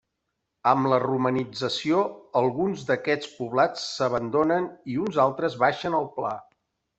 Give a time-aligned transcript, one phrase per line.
[0.69, 1.99] Amb la romanització,
[2.41, 6.35] alguns d'aquests poblats s'abandonen i uns altres baixen al pla.